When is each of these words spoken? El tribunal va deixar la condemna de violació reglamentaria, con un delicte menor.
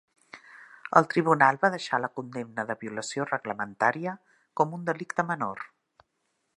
El 0.99 1.07
tribunal 1.11 1.59
va 1.65 1.69
deixar 1.75 1.99
la 2.05 2.09
condemna 2.19 2.65
de 2.71 2.77
violació 2.85 3.29
reglamentaria, 3.33 4.17
con 4.61 4.77
un 4.79 4.89
delicte 4.93 5.31
menor. 5.33 5.63